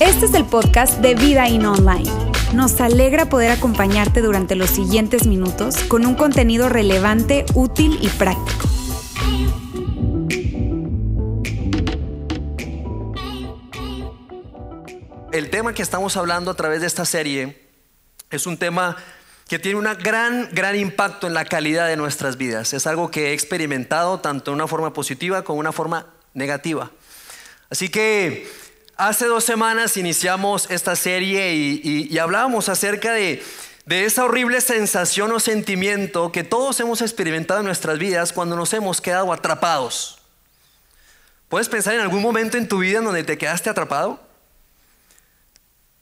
[0.00, 2.10] Este es el podcast de Vida In Online.
[2.54, 8.68] Nos alegra poder acompañarte durante los siguientes minutos con un contenido relevante, útil y práctico.
[15.32, 17.68] El tema que estamos hablando a través de esta serie
[18.30, 18.96] es un tema
[19.48, 22.72] que tiene un gran, gran impacto en la calidad de nuestras vidas.
[22.72, 26.90] Es algo que he experimentado tanto de una forma positiva como de una forma negativa.
[27.68, 28.50] Así que
[28.96, 33.42] hace dos semanas iniciamos esta serie y, hablábamos acerca de,
[33.86, 38.72] de esa horrible sensación o sentimiento que todos hemos experimentado en nuestras vidas cuando nos
[38.72, 40.18] hemos quedado atrapados.
[41.48, 44.18] ¿Puedes pensar en algún momento en tu vida en donde te quedaste atrapado?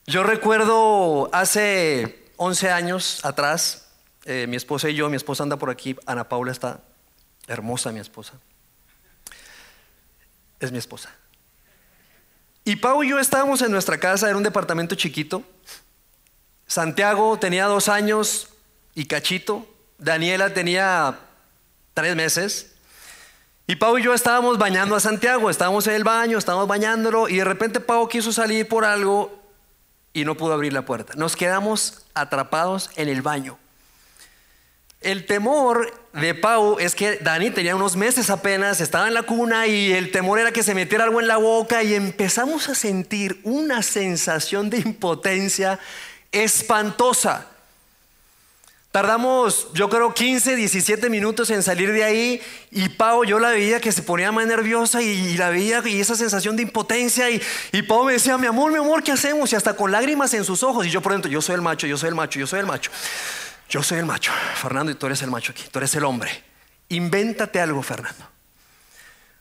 [0.06, 3.86] Yo recuerdo hace 11 años atrás,
[4.24, 6.80] eh, mi esposa y yo, mi esposa anda por aquí, Ana Paula está
[7.46, 8.32] hermosa, mi esposa.
[10.58, 11.10] Es mi esposa.
[12.64, 15.42] Y Pau y yo estábamos en nuestra casa, era un departamento chiquito.
[16.66, 18.48] Santiago tenía dos años
[18.94, 19.68] y cachito.
[19.98, 21.18] Daniela tenía
[21.92, 22.72] tres meses.
[23.66, 27.36] Y Pau y yo estábamos bañando a Santiago, estábamos en el baño, estábamos bañándolo y
[27.36, 29.39] de repente Pau quiso salir por algo
[30.12, 31.14] y no pudo abrir la puerta.
[31.16, 33.58] Nos quedamos atrapados en el baño.
[35.00, 39.66] El temor de Pau es que Dani tenía unos meses apenas, estaba en la cuna
[39.66, 43.40] y el temor era que se metiera algo en la boca y empezamos a sentir
[43.42, 45.78] una sensación de impotencia
[46.32, 47.46] espantosa.
[48.90, 53.80] Tardamos, yo creo, 15, 17 minutos en salir de ahí y Pau, yo la veía
[53.80, 57.82] que se ponía más nerviosa y, la veía y esa sensación de impotencia y, y
[57.82, 59.52] Pau me decía, mi amor, mi amor, ¿qué hacemos?
[59.52, 61.86] Y hasta con lágrimas en sus ojos y yo por dentro, yo soy el macho,
[61.86, 62.90] yo soy el macho, yo soy el macho.
[63.68, 66.42] Yo soy el macho, Fernando, y tú eres el macho aquí, tú eres el hombre.
[66.88, 68.26] Invéntate algo, Fernando.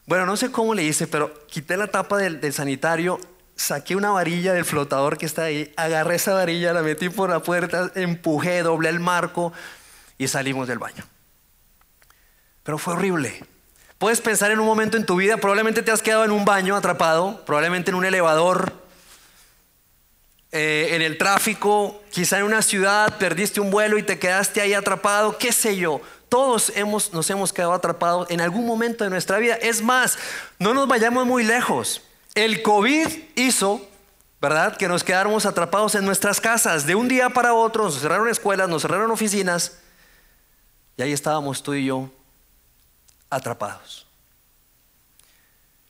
[0.05, 3.19] Bueno, no sé cómo le hice, pero quité la tapa del, del sanitario
[3.59, 7.41] saqué una varilla del flotador que está ahí, agarré esa varilla, la metí por la
[7.41, 9.51] puerta, empujé, doblé el marco
[10.17, 11.03] y salimos del baño.
[12.63, 13.43] Pero fue horrible.
[13.97, 16.73] Puedes pensar en un momento en tu vida, probablemente te has quedado en un baño
[16.73, 18.71] atrapado, probablemente en un elevador,
[20.53, 24.73] eh, en el tráfico, quizá en una ciudad, perdiste un vuelo y te quedaste ahí
[24.73, 25.99] atrapado, qué sé yo.
[26.29, 29.55] Todos hemos, nos hemos quedado atrapados en algún momento de nuestra vida.
[29.55, 30.17] Es más,
[30.59, 32.03] no nos vayamos muy lejos.
[32.39, 33.85] El COVID hizo,
[34.39, 34.77] ¿verdad?
[34.77, 36.85] Que nos quedáramos atrapados en nuestras casas.
[36.85, 39.79] De un día para otro nos cerraron escuelas, nos cerraron oficinas.
[40.95, 42.09] Y ahí estábamos tú y yo
[43.29, 44.07] atrapados.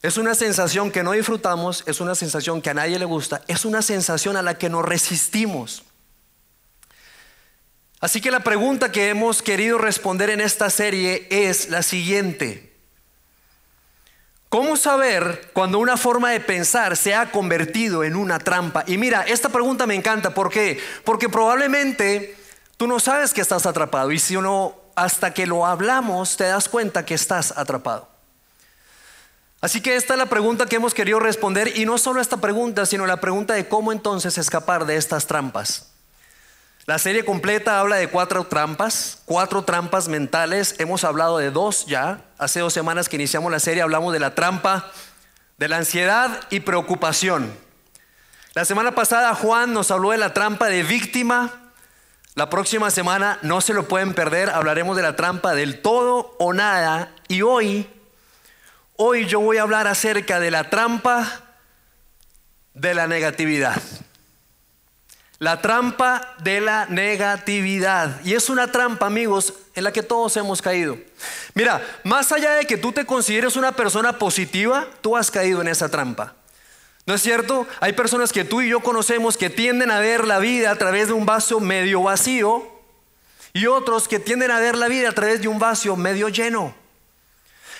[0.02, 3.64] Es una sensación que no disfrutamos, es una sensación que a nadie le gusta, es
[3.64, 5.84] una sensación a la que nos resistimos.
[8.00, 12.69] Así que la pregunta que hemos querido responder en esta serie es la siguiente.
[14.50, 18.84] ¿Cómo saber cuando una forma de pensar se ha convertido en una trampa?
[18.88, 20.34] Y mira, esta pregunta me encanta.
[20.34, 20.82] ¿Por qué?
[21.04, 22.36] Porque probablemente
[22.76, 24.12] tú no sabes que estás atrapado.
[24.12, 28.10] Y si uno, hasta que lo hablamos, te das cuenta que estás atrapado.
[29.62, 31.78] Así que esta es la pregunta que hemos querido responder.
[31.78, 35.92] Y no solo esta pregunta, sino la pregunta de cómo entonces escapar de estas trampas.
[36.90, 40.74] La serie completa habla de cuatro trampas, cuatro trampas mentales.
[40.80, 42.22] Hemos hablado de dos ya.
[42.40, 44.92] Hace dos semanas que iniciamos la serie hablamos de la trampa
[45.60, 47.54] de la ansiedad y preocupación.
[48.56, 51.52] La semana pasada Juan nos habló de la trampa de víctima.
[52.34, 56.54] La próxima semana no se lo pueden perder, hablaremos de la trampa del todo o
[56.54, 57.12] nada.
[57.28, 57.88] Y hoy,
[58.96, 61.44] hoy yo voy a hablar acerca de la trampa
[62.74, 63.80] de la negatividad.
[65.40, 68.20] La trampa de la negatividad.
[68.26, 70.98] Y es una trampa, amigos, en la que todos hemos caído.
[71.54, 75.70] Mira, más allá de que tú te consideres una persona positiva, tú has caído en
[75.70, 76.36] esa trampa.
[77.06, 77.66] ¿No es cierto?
[77.80, 81.08] Hay personas que tú y yo conocemos que tienden a ver la vida a través
[81.08, 82.68] de un vaso medio vacío
[83.54, 86.76] y otros que tienden a ver la vida a través de un vaso medio lleno.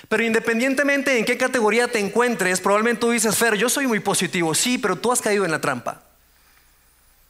[0.08, 4.56] Pero independientemente en qué categoría te encuentres, probablemente tú dices, Fer, yo soy muy positivo.
[4.56, 6.09] Sí, pero tú has caído en la trampa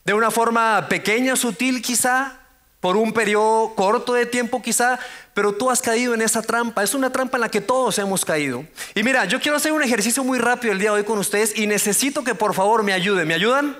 [0.10, 2.40] de una forma pequeña, sutil quizá,
[2.80, 4.98] por un periodo corto de tiempo quizá,
[5.36, 6.82] pero tú has caído en esa trampa.
[6.82, 8.66] Es una trampa en la que todos hemos caído.
[8.96, 11.56] Y mira, yo quiero hacer un ejercicio muy rápido el día de hoy con ustedes
[11.56, 13.28] y necesito que por favor me ayuden.
[13.28, 13.78] ¿Me ayudan?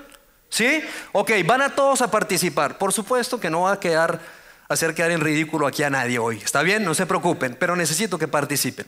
[0.48, 0.80] ¿Sí?
[1.10, 2.78] Ok, van a todos a participar.
[2.78, 4.20] Por supuesto que no va a quedar,
[4.68, 6.36] hacer quedar en ridículo aquí a nadie hoy.
[6.36, 6.84] ¿Está bien?
[6.84, 8.86] No se preocupen, pero necesito que participen.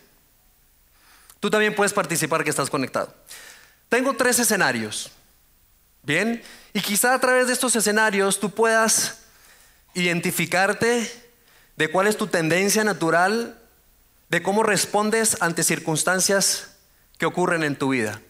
[1.40, 3.12] Tú también puedes participar que estás conectado.
[3.88, 5.10] Tengo tres escenarios.
[6.04, 6.40] Bien,
[6.74, 9.18] y quizá a través de estos escenarios tú puedas
[9.94, 11.10] identificarte
[11.76, 13.58] de cuál es tu tendencia natural,
[14.28, 16.76] de cómo respondes ante circunstancias
[17.18, 18.20] que ocurren en tu vida.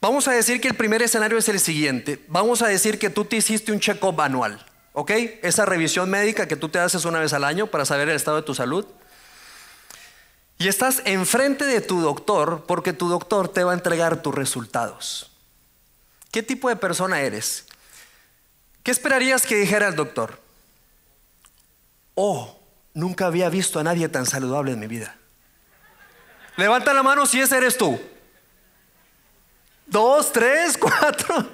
[0.00, 2.24] Vamos a decir que el primer escenario es el siguiente.
[2.28, 5.10] Vamos a decir que tú te hiciste un check-up anual, ¿ok?
[5.42, 8.38] Esa revisión médica que tú te haces una vez al año para saber el estado
[8.38, 8.86] de tu salud.
[10.58, 15.29] Y estás enfrente de tu doctor porque tu doctor te va a entregar tus resultados.
[16.30, 17.66] ¿Qué tipo de persona eres?
[18.82, 20.40] ¿Qué esperarías que dijera el doctor?
[22.14, 22.58] Oh,
[22.94, 25.16] nunca había visto a nadie tan saludable en mi vida.
[26.56, 28.00] Levanta la mano si ese eres tú.
[29.86, 31.48] Dos, tres, cuatro.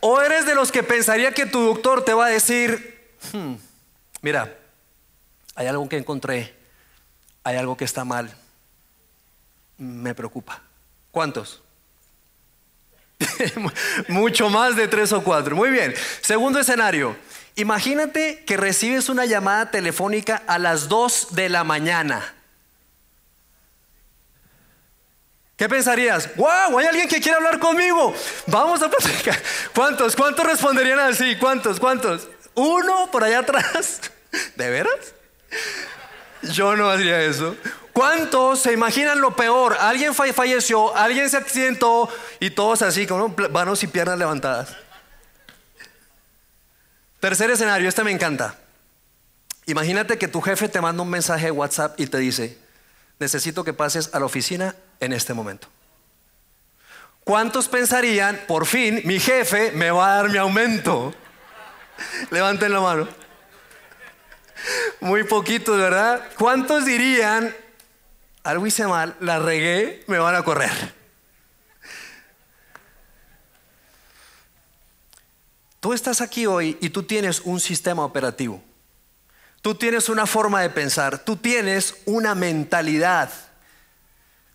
[0.00, 3.54] O eres de los que pensaría que tu doctor te va a decir, hmm,
[4.22, 4.56] mira,
[5.54, 6.56] hay algo que encontré
[7.46, 8.36] hay algo que está mal.
[9.78, 10.62] Me preocupa.
[11.12, 11.62] ¿Cuántos?
[14.08, 15.56] Mucho más de tres o cuatro.
[15.56, 15.94] Muy bien.
[16.20, 17.16] Segundo escenario.
[17.54, 22.34] Imagínate que recibes una llamada telefónica a las dos de la mañana.
[25.56, 26.36] ¿Qué pensarías?
[26.36, 26.78] ¡Wow!
[26.78, 28.14] Hay alguien que quiere hablar conmigo.
[28.46, 29.42] Vamos a platicar.
[29.74, 30.14] ¿Cuántos?
[30.14, 31.36] ¿Cuántos responderían así?
[31.36, 31.80] ¿Cuántos?
[31.80, 32.28] ¿Cuántos?
[32.54, 34.02] ¿Uno por allá atrás?
[34.56, 35.14] ¿De veras?
[36.42, 37.56] Yo no haría eso.
[37.96, 39.74] ¿Cuántos se imaginan lo peor?
[39.80, 42.10] Alguien falleció, alguien se accidentó
[42.40, 44.76] y todos así, con manos y piernas levantadas.
[47.20, 48.58] Tercer escenario, este me encanta.
[49.64, 52.58] Imagínate que tu jefe te manda un mensaje de WhatsApp y te dice,
[53.18, 55.66] necesito que pases a la oficina en este momento.
[57.24, 61.14] ¿Cuántos pensarían, por fin, mi jefe me va a dar mi aumento?
[62.30, 63.08] Levanten la mano.
[65.00, 66.22] Muy poquitos, ¿verdad?
[66.36, 67.56] ¿Cuántos dirían,
[68.50, 70.94] algo hice mal, la regué, me van a correr?
[75.80, 78.62] Tú estás aquí hoy y tú tienes un sistema operativo.
[79.62, 83.30] Tú tienes una forma de pensar, tú tienes una mentalidad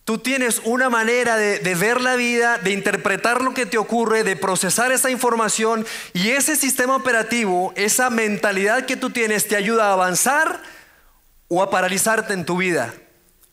[0.03, 4.35] Tú tienes una manera de, ver la vida, de interpretar lo que te ocurre, de
[4.35, 9.93] procesar esa información y ese sistema operativo, esa mentalidad que tú tienes te ayuda a
[9.93, 10.59] avanzar
[11.47, 12.93] o a paralizarte en tu vida.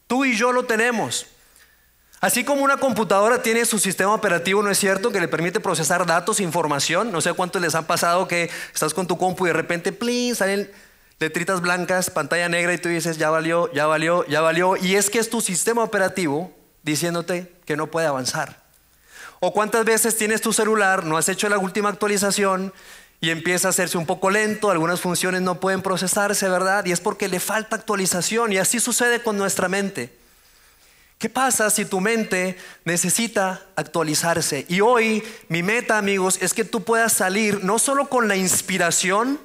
[0.08, 1.26] Tú y yo lo tenemos.
[2.20, 5.12] Así como una computadora tiene su sistema operativo, ¿no es cierto?
[5.12, 7.12] Que le permite procesar datos, información.
[7.12, 10.34] No sé cuántos les han pasado que estás con tu compu y de repente, plin,
[10.34, 10.68] salen
[11.20, 14.76] letritas blancas, pantalla negra y tú dices, ya valió, ya valió, ya valió.
[14.76, 16.52] Y es que es tu sistema operativo
[16.82, 18.62] diciéndote que no puede avanzar.
[19.40, 22.72] O cuántas veces tienes tu celular, no has hecho la última actualización
[23.20, 26.84] y empieza a hacerse un poco lento, algunas funciones no pueden procesarse, ¿verdad?
[26.86, 30.16] Y es porque le falta actualización y así sucede con nuestra mente.
[31.18, 34.66] ¿Qué pasa si tu mente necesita actualizarse?
[34.68, 39.40] Y hoy mi meta, amigos, es que tú puedas salir no solo con la inspiración,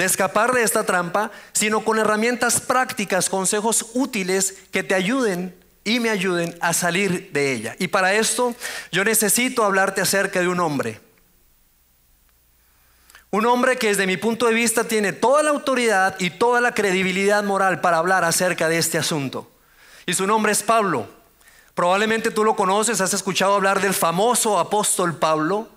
[0.00, 6.00] de escapar de esta trampa, sino con herramientas prácticas, consejos útiles que te ayuden y
[6.00, 7.76] me ayuden a salir de ella.
[7.78, 8.54] Y para esto
[8.90, 11.00] yo necesito hablarte acerca de un hombre.
[13.32, 16.74] Un hombre que desde mi punto de vista tiene toda la autoridad y toda la
[16.74, 19.48] credibilidad moral para hablar acerca de este asunto.
[20.04, 21.06] Y su nombre es Pablo.
[21.74, 25.68] Probablemente tú lo conoces, has escuchado hablar del famoso apóstol Pablo.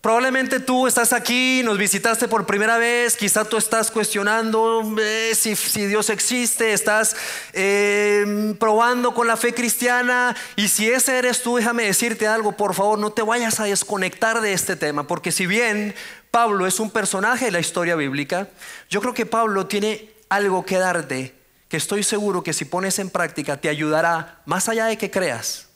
[0.00, 5.86] Probablemente tú estás aquí, nos visitaste por primera vez, quizá tú estás cuestionando eh, si,
[5.86, 7.16] Dios existe, estás
[7.52, 12.74] em, probando con la fe cristiana y si ese eres tú, déjame decirte algo, por
[12.74, 15.92] favor, no te vayas a desconectar de este tema, porque si bien
[16.36, 18.50] Pablo es un personaje de la historia bíblica,
[18.90, 21.34] yo creo que Pablo tiene algo que darte
[21.66, 25.68] que estoy seguro que si pones en práctica te ayudará más allá de que creas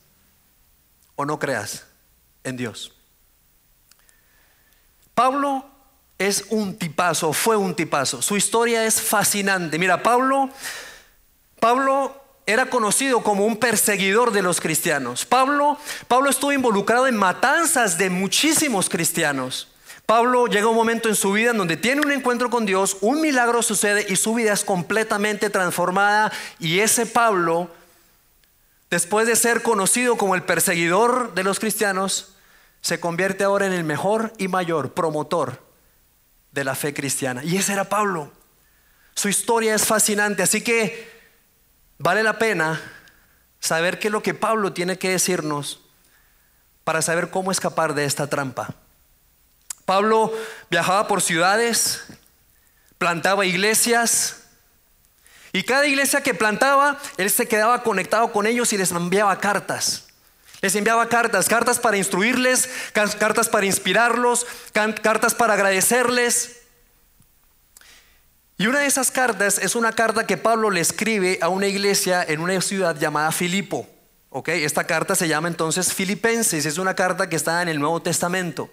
[1.16, 1.86] o no creas
[2.44, 2.92] en Dios.
[5.14, 5.64] Pablo
[6.18, 8.20] es un tipazo, fue un tipazo.
[8.20, 9.78] Su historia es fascinante.
[9.78, 10.50] Mira, Pablo,
[11.58, 15.24] Pablo era conocido como un perseguidor de los cristianos.
[15.24, 19.69] Pablo, Pablo estuvo involucrado en matanzas de muchísimos cristianos.
[20.10, 23.20] Pablo llega un momento en su vida en donde tiene un encuentro con Dios, un
[23.20, 26.32] milagro sucede y su vida es completamente transformada.
[26.58, 27.70] Y ese Pablo,
[28.90, 32.34] después de ser conocido como el perseguidor de los cristianos,
[32.80, 35.62] se convierte ahora en el mejor y mayor promotor
[36.50, 37.44] de la fe cristiana.
[37.44, 38.32] Y ese era Pablo.
[39.14, 41.08] Su historia es fascinante, así que
[41.98, 42.82] vale la pena
[43.60, 45.78] saber qué es lo que Pablo tiene que decirnos
[46.82, 48.74] para saber cómo escapar de esta trampa.
[49.90, 50.32] Pablo
[50.70, 52.04] viajaba por ciudades,
[52.96, 54.36] plantaba iglesias,
[55.52, 60.04] y cada iglesia que plantaba, él se quedaba conectado con ellos y les enviaba cartas.
[60.60, 66.58] Les enviaba cartas, cartas para instruirles, cartas para inspirarlos, cartas para agradecerles.
[68.58, 72.22] Y una de esas cartas es una carta que Pablo le escribe a una iglesia
[72.22, 73.88] en una ciudad llamada Filipo.
[74.46, 78.70] Esta carta se llama entonces Filipenses, es una carta que está en el Nuevo Testamento.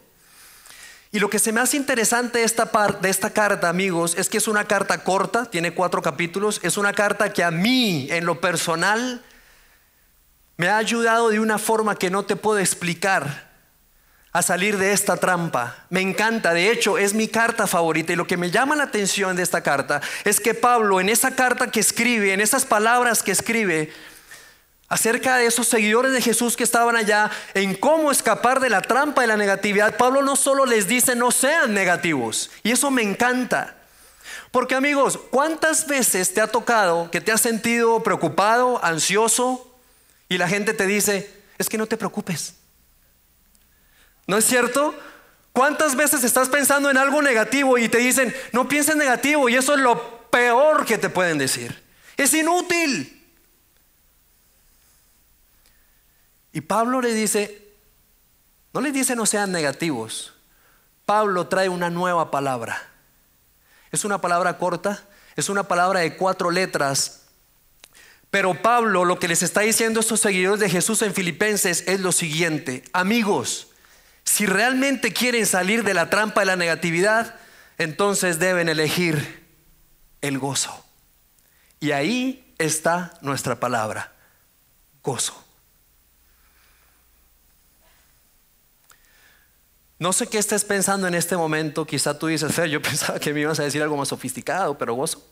[1.12, 2.70] Y lo que se me hace interesante de esta,
[3.02, 6.94] de esta carta, amigos, es que es una carta corta, tiene cuatro capítulos, es una
[6.94, 9.24] carta que a mí, en lo personal,
[10.58, 13.48] me ha ayudado de una forma que no te puedo explicar
[14.34, 15.86] a salir de esta trampa.
[15.90, 19.36] Me encanta, de hecho es mi carta favorita y lo que me llama la atención
[19.36, 23.32] de esta carta es que Pablo en esa carta que escribe, en esas palabras que
[23.32, 23.92] escribe,
[24.89, 29.22] acerca de esos seguidores de Jesús que estaban allá, en cómo escapar de la trampa
[29.22, 33.75] de la negatividad, Pablo no solo les dice no sean negativos, y eso me encanta.
[34.51, 39.75] Porque amigos, ¿cuántas veces te ha tocado que te has sentido preocupado, ansioso,
[40.29, 42.56] y la gente te dice, es que no te preocupes?
[44.25, 44.96] ¿No es cierto?
[45.53, 49.74] ¿Cuántas veces estás pensando en algo negativo y te dicen, no pienses negativo y eso
[49.74, 51.84] es lo peor que te pueden decir?
[52.15, 53.17] Es inútil.
[56.58, 57.62] Y Pablo le dice,
[58.74, 60.34] no le dice no sean negativos.
[61.06, 62.82] Pablo trae una nueva palabra.
[63.92, 65.04] Es una palabra corta,
[65.36, 67.26] es una palabra de cuatro letras.
[68.32, 72.00] Pero Pablo lo que les está diciendo a estos seguidores de Jesús en Filipenses es
[72.00, 72.84] lo siguiente.
[72.92, 73.68] Amigos,
[74.24, 77.36] si realmente quieren salir de la trampa de la negatividad,
[77.78, 79.46] entonces deben elegir
[80.22, 80.84] el gozo.
[81.80, 84.12] Y ahí está nuestra palabra,
[85.04, 85.47] gozo.
[90.00, 91.86] No sé qué estés pensando en este momento.
[91.86, 94.94] Quizá tú dices, Fer, yo pensaba que me ibas a decir algo más sofisticado, pero
[94.94, 95.24] gozo.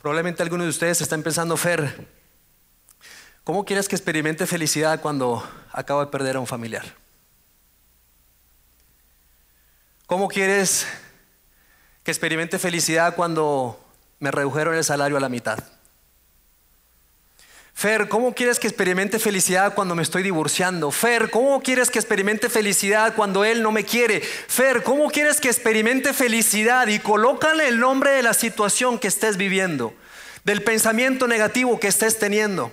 [0.00, 2.08] Probablemente algunos de ustedes están pensando, Fer,
[3.44, 6.84] ¿cómo quieres que experimente felicidad cuando acabo de perder a un familiar?
[10.06, 10.86] ¿Cómo quieres
[12.02, 13.78] que experimente felicidad cuando
[14.18, 15.58] me redujeron el salario a la mitad?
[17.82, 20.92] Fer, ¿cómo quieres que experimente felicidad cuando me estoy divorciando?
[20.92, 24.20] Fer, ¿cómo quieres que experimente felicidad cuando él no me quiere?
[24.20, 26.86] Fer, ¿cómo quieres que experimente felicidad?
[26.86, 29.92] Y colócale el nombre de la situación que estés viviendo,
[30.44, 32.72] del pensamiento negativo que estés teniendo.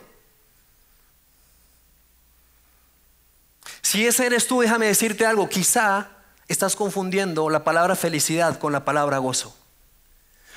[3.81, 6.09] Si ese eres tú, déjame decirte algo, quizá
[6.47, 9.57] estás confundiendo la palabra felicidad con la palabra gozo.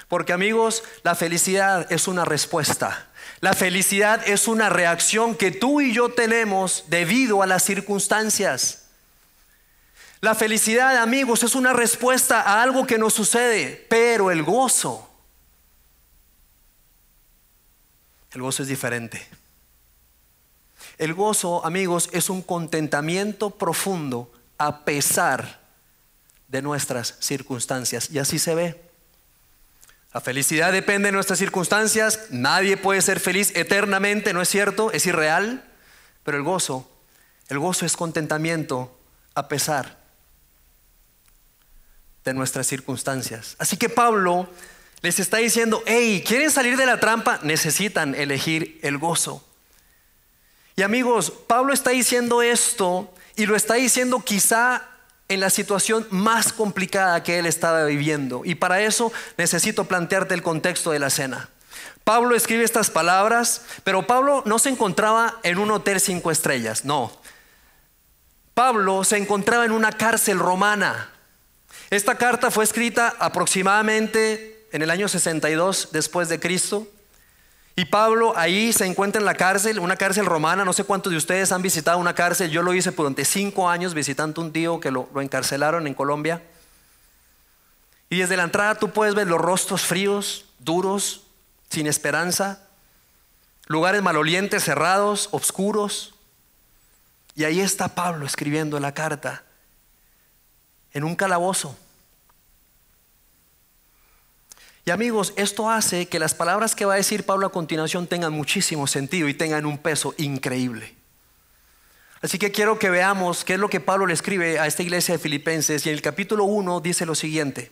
[0.08, 3.08] Porque amigos, la felicidad es una respuesta.
[3.42, 8.84] La felicidad es una reacción que tú y yo tenemos debido a las circunstancias.
[10.20, 15.10] La felicidad, amigos, es una respuesta a algo que nos sucede, pero el gozo,
[18.30, 19.26] el gozo es diferente.
[20.96, 25.58] El gozo, amigos, es un contentamiento profundo a pesar
[26.46, 28.08] de nuestras circunstancias.
[28.08, 28.91] Y así se ve.
[30.12, 32.26] La felicidad depende de nuestras circunstancias.
[32.30, 34.92] Nadie puede ser feliz eternamente, ¿no es cierto?
[34.92, 35.64] Es irreal.
[36.22, 36.88] Pero el gozo,
[37.48, 38.96] el gozo es contentamiento
[39.34, 39.98] a pesar
[42.24, 43.56] de nuestras circunstancias.
[43.58, 44.48] Así que Pablo
[45.00, 47.40] les está diciendo, hey, ¿quieren salir de la trampa?
[47.42, 49.44] Necesitan elegir el gozo.
[50.76, 54.88] Y amigos, Pablo está diciendo esto y lo está diciendo quizá
[55.32, 58.42] en la situación más complicada que él estaba viviendo.
[58.44, 61.48] Y para eso necesito plantearte el contexto de la cena.
[62.04, 67.12] Pablo escribe estas palabras, pero Pablo no se encontraba en un hotel cinco estrellas, no.
[68.54, 71.10] Pablo se encontraba en una cárcel romana.
[71.90, 76.86] Esta carta fue escrita aproximadamente en el año 62 después de Cristo.
[77.74, 80.64] Y Pablo ahí se encuentra en la cárcel, una cárcel romana.
[80.64, 82.50] No sé cuántos de ustedes han visitado una cárcel.
[82.50, 86.42] Yo lo hice durante cinco años visitando un tío que lo, encarcelaron en Colombia.
[88.10, 91.22] Y desde la entrada tú puedes ver los rostros fríos, duros,
[91.70, 92.60] sin esperanza,
[93.68, 96.14] lugares malolientes, cerrados, oscuros.
[97.34, 99.44] Y ahí está Pablo escribiendo la carta
[100.92, 101.74] en un calabozo.
[104.84, 108.32] Y amigos, esto hace que las palabras que va a decir Pablo a continuación tengan
[108.32, 110.96] muchísimo sentido y tengan un peso increíble.
[112.20, 115.14] Así que quiero que veamos qué es lo que Pablo le escribe a esta iglesia
[115.14, 117.70] de Filipenses y en el capítulo 1 dice lo siguiente.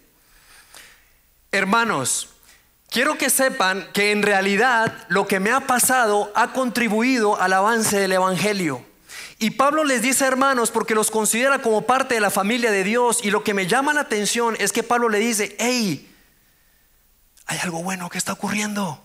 [1.51, 2.29] Hermanos,
[2.91, 7.99] quiero que sepan que en realidad lo que me ha pasado ha contribuido al avance
[7.99, 8.85] del Evangelio.
[9.39, 13.21] Y Pablo les dice hermanos porque los considera como parte de la familia de Dios
[13.23, 16.10] y lo que me llama la atención es que Pablo le dice, hey,
[17.51, 19.03] hay algo bueno que está ocurriendo.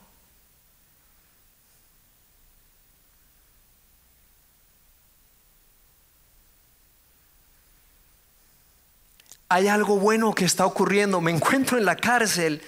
[9.48, 12.62] hay algo bueno que está ocurriendo, me encuentro en la cárcel,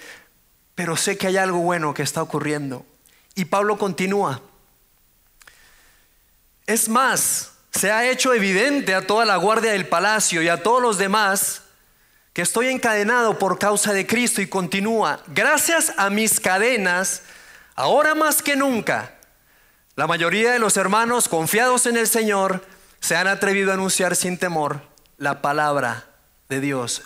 [0.74, 2.86] pero sé que hay algo bueno que está ocurriendo.
[3.34, 4.40] Y Pablo continúa.
[6.66, 10.80] Es más, se ha hecho evidente a toda la guardia del palacio y a todos
[10.80, 11.62] los demás
[12.32, 17.22] que estoy encadenado por causa de Cristo y continúa, gracias a mis cadenas,
[17.74, 19.14] ahora más que nunca,
[19.96, 22.64] la mayoría de los hermanos confiados en el Señor
[23.00, 24.80] se han atrevido a anunciar sin temor
[25.16, 26.06] la palabra
[26.48, 27.02] de Dios.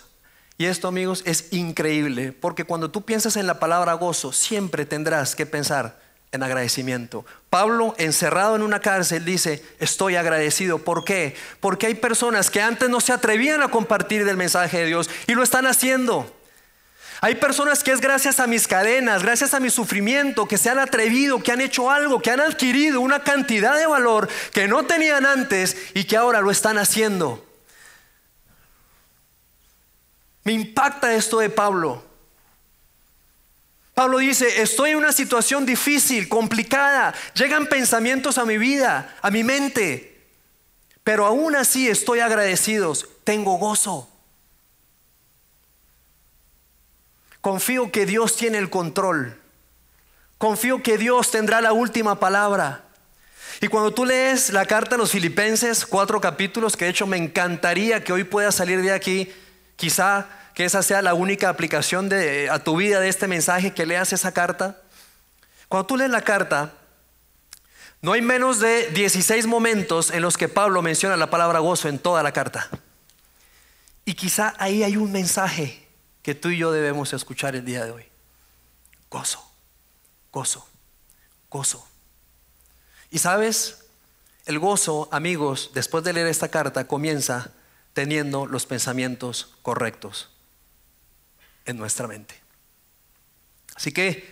[0.59, 5.35] Y esto, amigos, es increíble, porque cuando tú piensas en la palabra gozo, siempre tendrás
[5.35, 6.02] que pensar
[6.33, 7.25] en agradecimiento.
[7.49, 10.79] Pablo, encerrado en una cárcel, dice, estoy agradecido.
[10.79, 11.35] ¿Por qué?
[11.59, 15.35] Porque hay personas que antes no se atrevían a compartir del mensaje de Dios y
[15.35, 16.35] lo están haciendo.
[17.21, 20.79] Hay personas que es gracias a mis cadenas, gracias a mi sufrimiento, que se han
[20.79, 25.25] atrevido, que han hecho algo, que han adquirido una cantidad de valor que no tenían
[25.25, 27.45] antes y que ahora lo están haciendo.
[30.43, 32.12] Me impacta esto de Pablo.
[33.93, 39.43] Pablo dice, estoy en una situación difícil, complicada, llegan pensamientos a mi vida, a mi
[39.43, 40.25] mente,
[41.03, 44.09] pero aún así estoy agradecido, tengo gozo.
[47.41, 49.37] Confío que Dios tiene el control.
[50.37, 52.85] Confío que Dios tendrá la última palabra.
[53.61, 57.17] Y cuando tú lees la carta a los filipenses, cuatro capítulos, que de hecho me
[57.17, 59.31] encantaría que hoy puedas salir de aquí,
[59.75, 63.85] quizá que esa sea la única aplicación de, a tu vida de este mensaje, que
[63.85, 64.81] leas esa carta.
[65.67, 66.73] Cuando tú lees la carta,
[68.01, 71.97] no hay menos de 16 momentos en los que Pablo menciona la palabra gozo en
[71.97, 72.69] toda la carta.
[74.05, 75.87] Y quizá ahí hay un mensaje
[76.21, 78.05] que tú y yo debemos escuchar el día de hoy.
[79.09, 79.43] Gozo,
[80.31, 80.67] gozo,
[81.49, 81.87] gozo.
[83.09, 83.85] Y sabes,
[84.45, 87.51] el gozo, amigos, después de leer esta carta, comienza
[87.93, 90.32] teniendo los pensamientos correctos
[91.65, 92.35] en nuestra mente.
[93.75, 94.31] Así que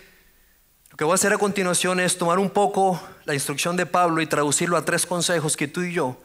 [0.90, 4.20] lo que voy a hacer a continuación es tomar un poco la instrucción de Pablo
[4.20, 6.20] y traducirlo a tres consejos que tú y yo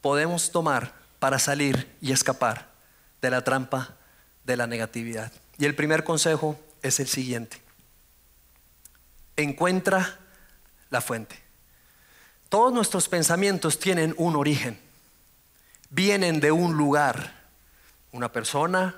[0.00, 2.70] podemos tomar para salir y escapar
[3.20, 3.94] de la trampa
[4.44, 5.30] de la negatividad.
[5.58, 7.60] Y el primer consejo es el siguiente.
[9.36, 10.18] Encuentra
[10.88, 11.38] la fuente.
[12.48, 14.80] Todos nuestros pensamientos tienen un origen.
[15.90, 17.34] Vienen de un lugar,
[18.12, 18.96] una persona,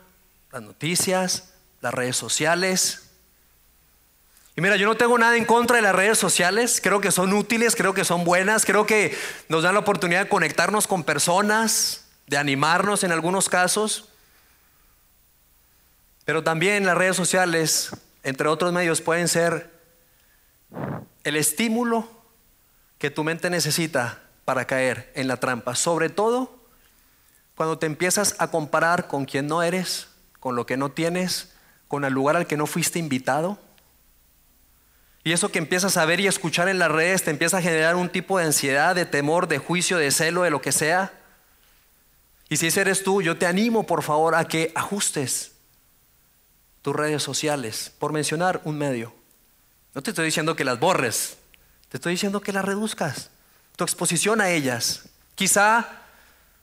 [0.53, 3.11] las noticias, las redes sociales.
[4.55, 7.33] Y mira, yo no tengo nada en contra de las redes sociales, creo que son
[7.33, 9.17] útiles, creo que son buenas, creo que
[9.49, 14.11] nos dan la oportunidad de conectarnos con personas, de animarnos en algunos casos.
[16.27, 17.91] Pero también las redes sociales,
[18.23, 19.73] entre otros medios, pueden ser
[21.25, 22.09] el estímulo
[22.99, 25.75] que tu mente necesita para caer en la trampa.
[25.75, 26.55] Sobre todo
[27.55, 30.09] cuando te empiezas a comparar con quien no eres,
[30.43, 31.53] con lo que no tienes,
[31.87, 33.61] con el lugar al que no fuiste invitado.
[35.23, 37.95] Y eso que empiezas a ver y escuchar en las redes te empieza a generar
[37.95, 41.13] un tipo de ansiedad, de temor, de juicio, de celo, de lo que sea.
[42.49, 45.53] Y si ese eres tú, yo te animo por favor a que ajustes
[46.83, 49.15] tus redes sociales, por mencionar un medio.
[49.95, 51.37] No te estoy diciendo que las borres,
[51.89, 53.31] te estoy diciendo que las reduzcas,
[53.77, 55.05] tu exposición a ellas.
[55.37, 55.89] Quizá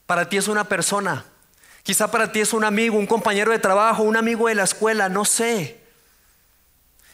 [0.06, 1.24] para ti es una persona,
[1.90, 5.10] Quizá para ti es un amigo, un compañero de trabajo, un amigo de la escuela,
[5.10, 5.80] no sé.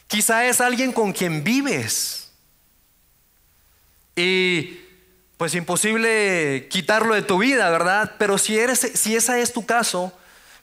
[0.08, 2.30] Quizá es alguien con quien vives.
[4.18, 4.82] Y
[5.38, 8.16] pues imposible quitarlo de tu vida, ¿verdad?
[8.20, 10.12] Pero si eres si esa es tu caso,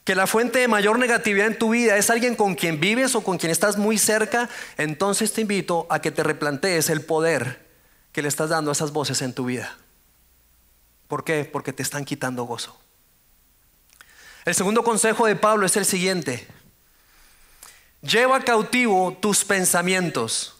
[0.03, 3.23] que la fuente de mayor negatividad en tu vida es alguien con quien vives o
[3.23, 4.47] con quien estás muy cerca,
[4.77, 7.65] entonces te invito a que te replantees el poder
[8.11, 9.75] que le estás dando a esas voces en tu vida.
[11.07, 11.45] ¿Por qué?
[11.45, 12.82] Porque te están quitando gozo.
[14.45, 16.45] El segundo consejo de Pablo es el siguiente.
[18.01, 20.55] Lleva cautivo tus pensamientos.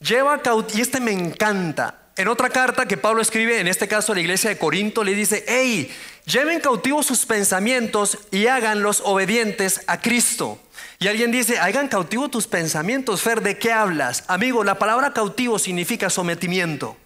[0.00, 2.02] Lleva cautivo, y este me encanta.
[2.16, 5.14] En otra carta que Pablo escribe, en este caso a la iglesia de Corinto, le
[5.14, 5.94] dice, hey,
[6.26, 10.58] lleven cautivo sus pensamientos y háganlos obedientes a Cristo.
[10.98, 14.24] Y alguien dice, hagan cautivo tus pensamientos, Fer, ¿de qué hablas?
[14.28, 16.96] Amigo, la palabra cautivo significa sometimiento.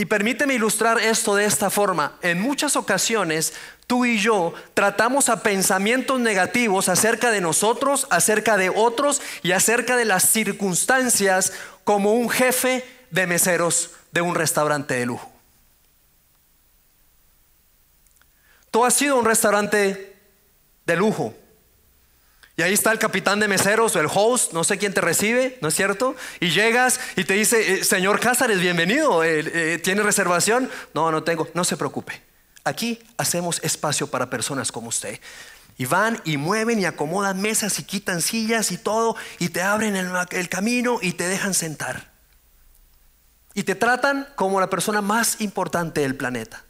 [0.00, 2.16] Y permíteme ilustrar esto de esta forma.
[2.22, 3.52] En muchas ocasiones
[3.86, 9.96] tú y yo tratamos a pensamientos negativos acerca de nosotros, acerca de otros y acerca
[9.96, 11.52] de las circunstancias
[11.84, 15.30] como un jefe de meseros de un restaurante de lujo.
[18.70, 20.16] Tú has sido un restaurante
[20.86, 21.34] de lujo.
[22.60, 25.56] Y ahí está el capitán de meseros o el host, no sé quién te recibe,
[25.62, 26.14] ¿no es cierto?
[26.40, 30.68] Y llegas y te dice, eh, señor Cázares, bienvenido, eh, eh, ¿tiene reservación?
[30.92, 32.22] No, no tengo, no se preocupe.
[32.62, 35.20] Aquí hacemos espacio para personas como usted.
[35.78, 39.96] Y van y mueven y acomodan mesas y quitan sillas y todo y te abren
[39.96, 42.10] el, el, camino y te dejan sentar.
[43.54, 46.62] Y te tratan como la persona más importante del planeta.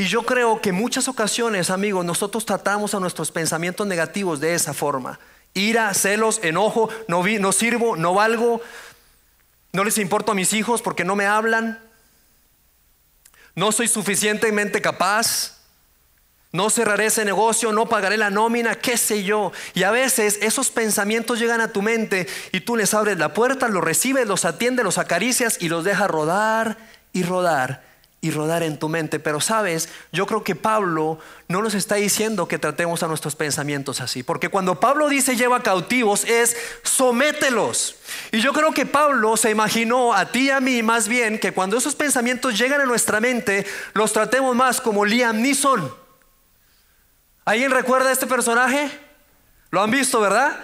[0.00, 4.72] Y yo creo que muchas ocasiones, amigos, nosotros tratamos a nuestros pensamientos negativos de esa
[4.72, 5.18] forma.
[5.54, 8.60] Ira, celos, enojo, no, vi, no sirvo, no valgo,
[9.72, 11.80] no les importo a mis hijos porque no me hablan,
[13.56, 15.58] no soy suficientemente capaz,
[16.52, 19.50] no cerraré ese negocio, no pagaré la nómina, qué sé yo.
[19.74, 23.66] Y a veces esos pensamientos llegan a tu mente y tú les abres la puerta,
[23.66, 26.78] los recibes, los atiendes, los acaricias y los dejas rodar
[27.12, 27.87] y rodar
[28.20, 29.20] y rodar en tu mente.
[29.20, 34.00] Pero sabes, yo creo que Pablo no nos está diciendo que tratemos a nuestros pensamientos
[34.00, 34.22] así.
[34.22, 37.96] Porque cuando Pablo dice lleva cautivos es somételos.
[38.32, 41.52] Y yo creo que Pablo se imaginó a ti y a mí más bien que
[41.52, 45.94] cuando esos pensamientos llegan a nuestra mente, los tratemos más como Liam Neeson.
[47.44, 48.90] ¿Alguien recuerda a este personaje?
[49.70, 50.58] ¿Lo han visto, verdad?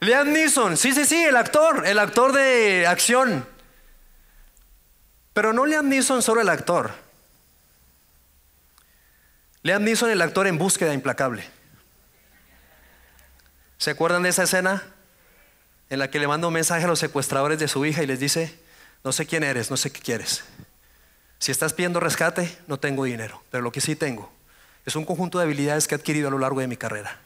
[0.00, 3.53] Liam Neeson, sí, sí, sí, el actor, el actor de acción.
[5.34, 6.92] Pero no Liam Neeson solo el actor.
[9.62, 11.44] Liam Neeson el actor en búsqueda implacable.
[13.76, 14.82] ¿Se acuerdan de esa escena?
[15.90, 18.20] En la que le manda un mensaje a los secuestradores de su hija y les
[18.20, 18.58] dice,
[19.02, 20.44] no sé quién eres, no sé qué quieres.
[21.38, 24.32] Si estás pidiendo rescate, no tengo dinero, pero lo que sí tengo
[24.86, 27.18] es un conjunto de habilidades que he adquirido a lo largo de mi carrera.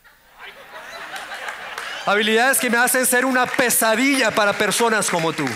[2.07, 5.47] Habilidades que me hacen ser una pesadilla para personas como tú.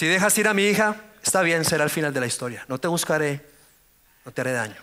[0.00, 2.64] Si dejas ir a mi hija, está bien, será el final de la historia.
[2.68, 3.44] No te buscaré,
[4.24, 4.82] no te haré daño.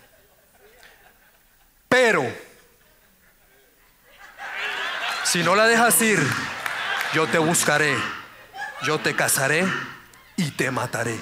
[1.90, 2.24] Pero,
[5.24, 6.20] si no la dejas ir,
[7.16, 7.98] yo te buscaré,
[8.84, 9.66] yo te casaré
[10.36, 11.20] y te mataré.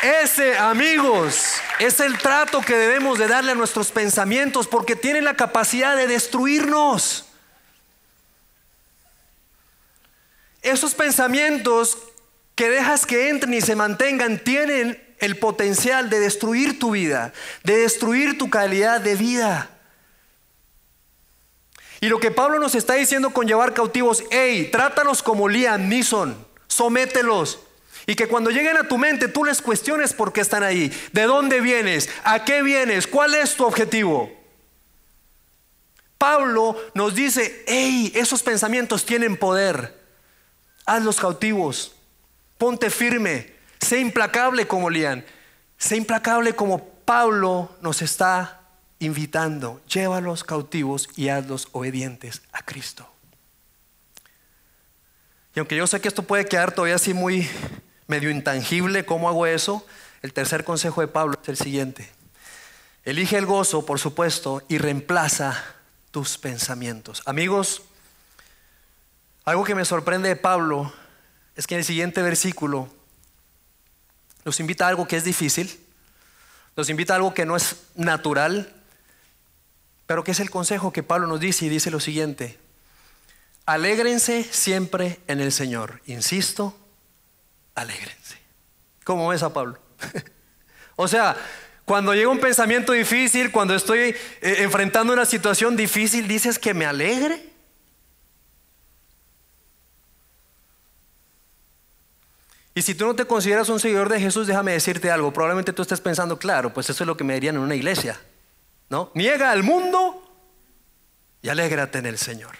[0.00, 5.36] Ese, amigos, es el trato que debemos de darle a nuestros pensamientos porque tienen la
[5.36, 7.26] capacidad de destruirnos.
[10.62, 11.98] Esos pensamientos
[12.54, 17.32] que dejas que entren y se mantengan tienen el potencial de destruir tu vida,
[17.64, 19.70] de destruir tu calidad de vida.
[22.00, 26.36] Y lo que Pablo nos está diciendo con llevar cautivos, hey, trátalos como Liam Neeson,
[26.66, 27.60] somételos.
[28.06, 31.22] Y que cuando lleguen a tu mente tú les cuestiones por qué están ahí, de
[31.22, 34.32] dónde vienes, a qué vienes, cuál es tu objetivo.
[36.18, 40.01] Pablo nos dice, hey, esos pensamientos tienen poder
[40.86, 41.92] los cautivos,
[42.58, 45.24] ponte firme, sé implacable como Lian,
[45.78, 48.60] sé implacable como Pablo nos está
[48.98, 53.08] invitando, llévalos cautivos y hazlos obedientes a Cristo.
[55.54, 57.48] Y aunque yo sé que esto puede quedar todavía así muy
[58.06, 59.86] medio intangible, ¿cómo hago eso?
[60.22, 62.08] El tercer consejo de Pablo es el siguiente.
[63.04, 65.62] Elige el gozo, por supuesto, y reemplaza
[66.12, 67.22] tus pensamientos.
[67.26, 67.82] Amigos,
[69.44, 70.92] algo que me sorprende de Pablo
[71.56, 72.88] es que en el siguiente versículo
[74.44, 75.78] nos invita a algo que es difícil,
[76.76, 78.72] nos invita a algo que no es natural,
[80.06, 82.58] pero que es el consejo que Pablo nos dice y dice lo siguiente,
[83.66, 86.76] alégrense siempre en el Señor, insisto,
[87.74, 88.38] alégrense.
[89.04, 89.78] ¿Cómo ves a Pablo?
[90.96, 91.36] o sea,
[91.84, 96.86] cuando llega un pensamiento difícil, cuando estoy eh, enfrentando una situación difícil, dices que me
[96.86, 97.51] alegre.
[102.74, 105.32] Y si tú no te consideras un seguidor de Jesús, déjame decirte algo.
[105.32, 108.18] Probablemente tú estés pensando, claro, pues eso es lo que me dirían en una iglesia.
[108.88, 109.10] ¿No?
[109.14, 110.22] Niega al mundo
[111.42, 112.56] y alégrate en el Señor.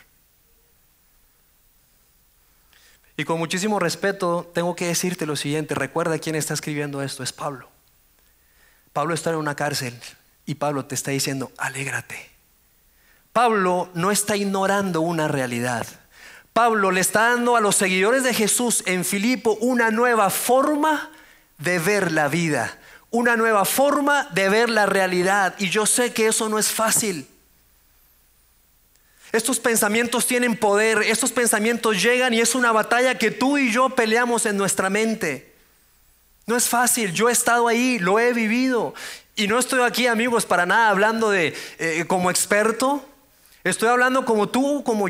[3.16, 5.74] Y con muchísimo respeto tengo que decirte lo siguiente.
[5.74, 7.22] Recuerda quién está escribiendo esto.
[7.22, 7.68] Es Pablo.
[8.92, 9.98] Pablo está en una cárcel
[10.44, 12.30] y Pablo te está diciendo, alégrate.
[13.32, 15.86] Pablo no está ignorando una realidad.
[16.52, 21.10] Pablo le está dando a los seguidores de Jesús en Filipo una nueva forma
[21.58, 22.78] de ver la vida,
[23.10, 25.54] una nueva forma de ver la realidad.
[25.58, 27.26] Y yo sé que eso no es fácil.
[29.32, 33.88] Estos pensamientos tienen poder, estos pensamientos llegan y es una batalla que tú y yo
[33.88, 35.54] peleamos en nuestra mente.
[36.46, 38.94] No es fácil, yo he estado ahí, lo he vivido.
[39.34, 43.02] Y no estoy aquí, amigos, para nada hablando de eh, como experto.
[43.64, 45.08] Estoy hablando como tú, como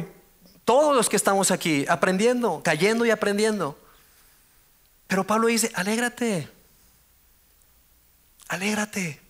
[0.64, 3.78] todos los que estamos aquí, aprendiendo, cayendo y aprendiendo.
[5.06, 6.48] Pero Pablo dice, alégrate,
[8.48, 9.20] alégrate.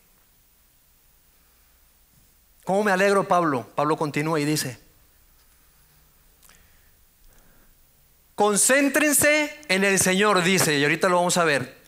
[2.64, 3.68] ¿Cómo me alegro, Pablo?
[3.74, 4.78] Pablo continúa y dice,
[8.36, 11.82] concéntrense en el Señor, dice, y ahorita lo vamos a ver.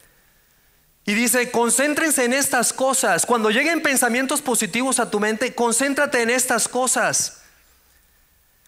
[1.06, 3.26] Y dice, concéntrense en estas cosas.
[3.26, 7.43] Cuando lleguen pensamientos positivos a tu mente, concéntrate en estas cosas.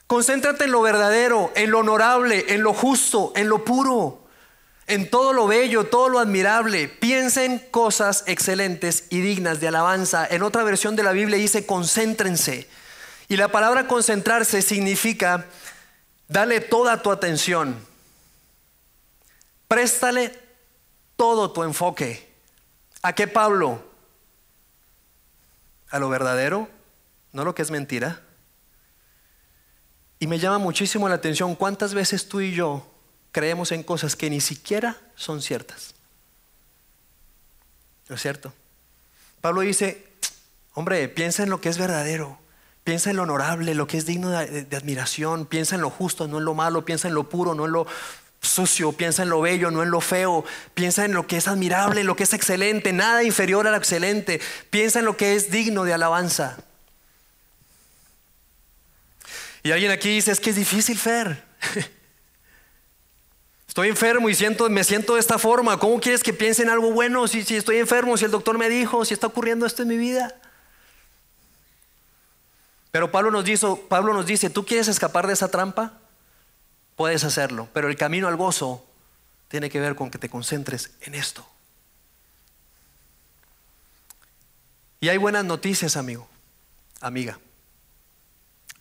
[0.06, 4.22] Concéntrate en lo verdadero, en lo honorable, en lo justo, en lo puro,
[4.86, 6.88] en todo lo bello, todo lo admirable.
[6.88, 10.26] Piensa en cosas excelentes y dignas de alabanza.
[10.30, 12.68] En otra versión de la Biblia dice concéntrense.
[13.28, 15.46] Y la palabra concentrarse significa
[16.28, 17.76] dale toda tu atención.
[19.66, 20.32] Préstale
[21.16, 22.32] todo tu enfoque.
[23.02, 23.82] ¿A qué Pablo?
[25.90, 26.68] ¿A lo verdadero?
[27.32, 28.20] ¿No lo que es mentira?
[30.18, 32.86] Y me llama muchísimo la atención cuántas veces tú y yo
[33.32, 35.94] creemos en cosas que ni siquiera son ciertas.
[38.08, 38.52] ¿No es cierto?
[39.40, 40.06] Pablo dice,
[40.74, 42.38] hombre, piensa en lo que es verdadero,
[42.82, 46.28] piensa en lo honorable, lo que es digno de, de, admiración, piensa en lo justo,
[46.28, 47.86] no en lo malo, piensa en lo puro, no en lo
[48.40, 52.04] sucio, piensa en lo bello, no en lo feo, piensa en lo que es admirable,
[52.04, 55.84] lo que es excelente, nada inferior a lo excelente, piensa en lo que es digno
[55.84, 56.56] de alabanza.
[59.66, 61.42] Y alguien aquí dice, es que es difícil, Fer.
[63.66, 65.76] Estoy enfermo y siento, me siento de esta forma.
[65.76, 69.04] ¿Cómo quieres que piense en algo bueno si, estoy enfermo, si el doctor me dijo,
[69.04, 70.36] si está ocurriendo esto en mi vida?
[72.92, 75.94] Pero Pablo nos, dice, Pablo nos dice, ¿tú quieres escapar de esa trampa?
[76.94, 78.86] Puedes hacerlo, pero el camino al gozo
[79.48, 81.44] tiene que ver con que te concentres en esto.
[85.00, 86.28] Y hay buenas noticias, amigo,
[87.00, 87.40] amiga.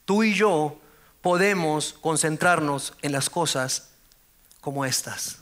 [0.05, 0.79] Tú y yo
[1.21, 3.89] podemos concentrarnos en las cosas
[4.61, 5.39] como estas.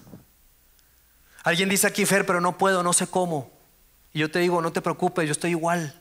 [1.43, 3.51] Alguien dice aquí, Fer, pero no puedo, no sé cómo.
[4.13, 5.99] Y yo te digo, no te preocupes, yo estoy igual,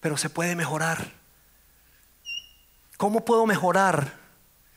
[0.00, 1.12] pero se puede mejorar.
[2.98, 4.18] ¿Cómo puedo mejorar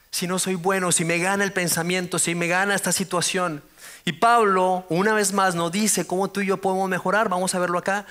[0.10, 3.62] si no soy bueno, si me gana el pensamiento, si me gana esta situación?
[4.06, 7.28] Y Pablo, una vez más, nos dice cómo tú y yo podemos mejorar.
[7.28, 8.06] Vamos a verlo acá.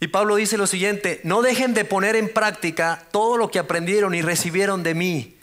[0.00, 4.14] Y Pablo dice lo siguiente, no dejen de poner en práctica todo lo que aprendieron
[4.14, 5.36] y recibieron de mí,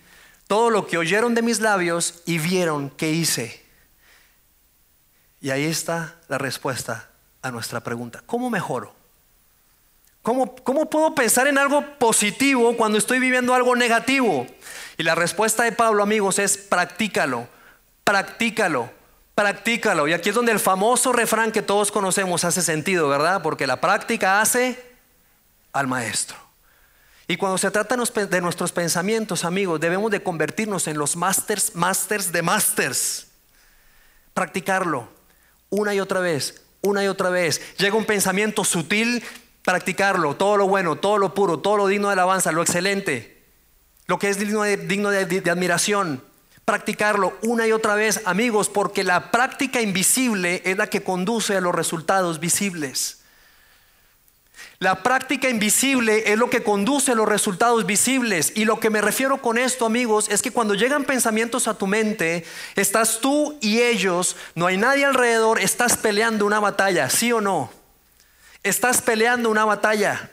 [0.47, 3.63] todo lo que oyeron de mis labios y vieron que hice.
[5.41, 7.07] Y ahí está la respuesta
[7.43, 8.23] a nuestra pregunta.
[8.25, 8.95] ¿Cómo mejoro?
[10.23, 14.47] ¿Cómo, ¿Cómo, puedo pensar en algo positivo cuando estoy viviendo algo negativo?
[14.97, 17.47] Y la respuesta de Pablo, amigos, es practícalo,
[18.03, 18.96] practícalo.
[19.37, 20.07] Practícalo.
[20.07, 23.43] Y aquí es donde el famoso refrán que todos conocemos hace sentido, ¿verdad?
[23.43, 24.83] Porque la práctica hace
[25.73, 26.35] al maestro.
[27.27, 32.31] Y cuando se trata de nuestros pensamientos, amigos, debemos de convertirnos en los masters, masters
[32.31, 33.27] de masters.
[34.33, 35.07] Practicarlo
[35.69, 37.61] una y otra vez, una y otra vez.
[37.77, 39.23] Llega un pensamiento sutil,
[39.63, 40.35] practicarlo.
[40.35, 43.45] Todo lo bueno, todo lo puro, todo lo digno de alabanza, lo excelente,
[44.07, 46.23] lo que es digno de, admiración
[46.67, 51.61] practicarlo una y otra vez, amigos, porque la práctica invisible es la que conduce a
[51.61, 53.19] los resultados visibles.
[54.79, 58.51] La práctica invisible es lo que conduce a los resultados visibles.
[58.53, 61.87] Y lo que me refiero con esto, amigos, es que cuando llegan pensamientos a tu
[61.87, 67.39] mente, estás tú y ellos, no hay nadie alrededor, estás peleando una batalla, ¿sí o
[67.39, 67.71] no?
[68.61, 70.31] Estás peleando una batalla.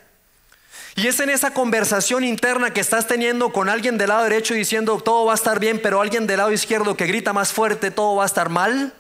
[0.97, 5.01] Y es en esa conversación interna que estás teniendo con alguien del lado derecho diciendo
[5.01, 8.17] todo va a estar bien, pero alguien del lado izquierdo que grita más fuerte todo
[8.17, 8.95] va a estar mal,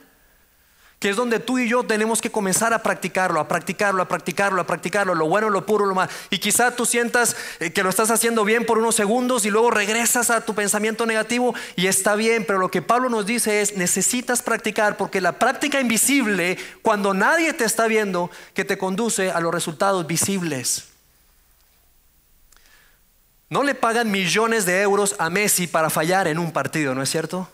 [0.98, 4.60] que es donde tú y yo tenemos que comenzar a practicarlo, a practicarlo, a practicarlo,
[4.60, 6.10] a practicarlo, lo bueno, lo puro, lo malo.
[6.30, 9.70] Y quizá tú sientas eh, que lo estás haciendo bien por unos segundos y luego
[9.70, 13.76] regresas a tu pensamiento negativo y está bien, pero lo que Pablo nos dice es
[13.76, 19.38] necesitas practicar porque la práctica invisible, cuando nadie te está viendo, que te conduce a
[19.38, 20.93] los resultados visibles.
[23.54, 27.08] No le pagan millones de euros a Messi para fallar en un partido, ¿no es
[27.08, 27.48] cierto?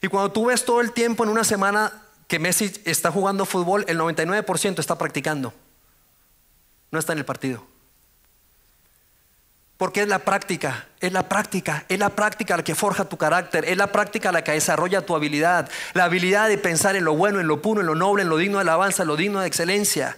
[0.00, 1.92] Y cuando tú ves todo el tiempo en una semana
[2.26, 5.52] que Messi está jugando fútbol, el 99% está practicando.
[6.90, 7.62] No está en el partido.
[9.76, 13.66] Porque es la práctica, es la práctica, es la práctica la que forja tu carácter,
[13.66, 17.38] es la práctica la que desarrolla tu habilidad, la habilidad de pensar en lo bueno,
[17.38, 19.46] en lo puro, en lo noble, en lo digno de alabanza, en lo digno de
[19.46, 20.16] excelencia.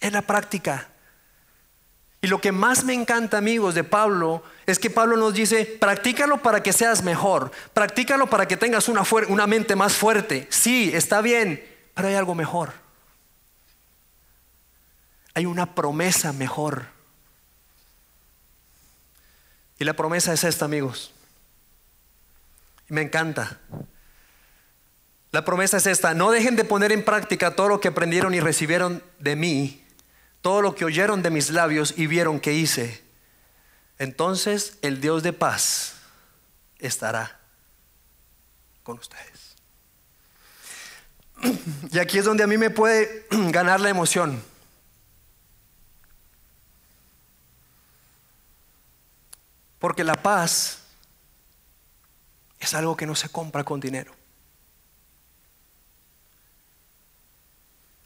[0.00, 0.88] Es la práctica.
[2.20, 6.42] Y lo que más me encanta, amigos, de Pablo es que Pablo nos dice, practícalo
[6.42, 10.48] para que seas mejor, practícalo para que tengas una, mente más fuerte.
[10.50, 12.72] Sí, está bien, pero hay algo mejor.
[15.34, 16.86] Hay una promesa mejor.
[19.78, 21.12] Y la promesa es esta, amigos.
[22.90, 23.60] Y me encanta.
[25.30, 28.40] La promesa es esta, no dejen de poner en práctica todo lo que aprendieron y
[28.40, 29.84] recibieron de mí
[30.42, 33.02] todo lo que oyeron de mis labios y vieron que hice,
[33.98, 35.94] entonces el Dios de paz
[36.78, 37.38] estará
[38.82, 39.56] con ustedes.
[41.90, 44.42] Y aquí es donde a mí me puede ganar la emoción.
[49.78, 50.80] Porque la paz
[52.58, 54.12] es algo que no se compra con dinero.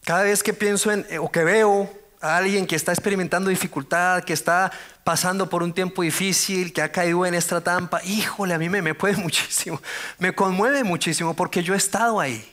[0.04, 4.32] Cada vez que pienso en o que veo a alguien que está experimentando dificultad, que
[4.32, 4.70] está
[5.02, 8.80] pasando por un tiempo difícil, que ha caído en esta trampa, híjole, a mí me,
[8.80, 9.82] me puede muchísimo,
[10.18, 12.48] me conmueve muchísimo porque yo he estado ahí.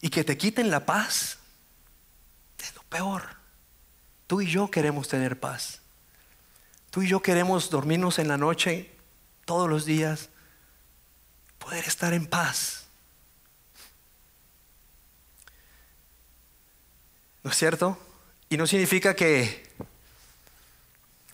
[0.00, 1.38] Y que te quiten la paz
[2.58, 3.22] es lo peor.
[4.26, 5.80] Tú y yo queremos tener paz.
[6.90, 8.90] Tú y yo queremos dormirnos en la noche
[9.44, 10.30] todos los días,
[11.58, 12.86] poder estar en paz.
[17.42, 17.98] ¿No es cierto?
[18.48, 19.68] Y no significa que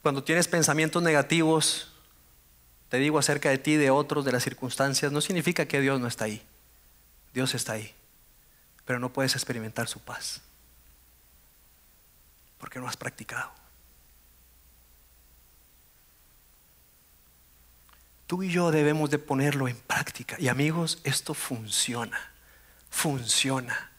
[0.03, 1.89] cuando tienes pensamientos negativos,
[2.89, 6.07] te digo acerca de ti, de otros, de las circunstancias, no significa que Dios no
[6.07, 6.43] está ahí.
[7.33, 7.95] Dios está ahí.
[8.85, 10.43] Pero no puedes experimentar su paz.
[12.59, 13.51] Porque no has practicado.
[18.27, 20.37] Tú y yo debemos de ponerlo en práctica.
[20.39, 22.33] Y amigos, esto funciona.
[22.91, 23.91] Funciona.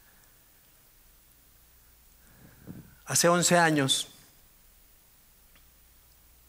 [3.06, 4.08] Hace 11 años,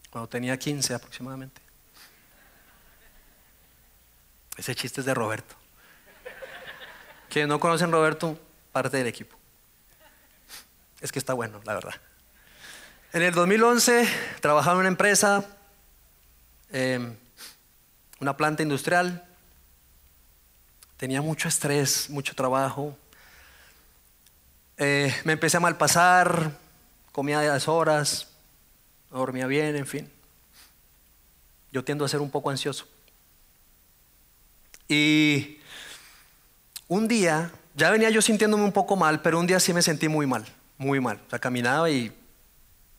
[0.09, 1.61] cuando tenía 15 aproximadamente,
[4.57, 5.55] ese chiste es de Roberto.
[7.29, 8.39] Quienes no conocen Roberto,
[8.71, 9.37] parte del equipo.
[10.99, 11.93] Es que está bueno, la verdad.
[13.13, 14.07] En el 2011
[14.41, 15.45] trabajaba en una empresa,
[16.71, 17.15] em,
[18.19, 19.23] una planta industrial.
[20.97, 22.97] Tenía mucho estrés, mucho trabajo,
[24.77, 26.51] eh, me empecé a malpasar,
[27.11, 28.27] comía a las horas,
[29.11, 30.11] no dormía bien, en fin.
[31.71, 32.87] Yo tiendo a ser un poco ansioso.
[34.87, 35.59] Y
[36.87, 40.07] un día, ya venía yo sintiéndome un poco mal, pero un día sí me sentí
[40.07, 40.45] muy mal,
[40.77, 41.19] muy mal.
[41.27, 42.11] O sea, caminaba y